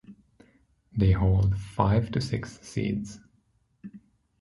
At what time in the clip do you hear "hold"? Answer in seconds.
1.11-1.55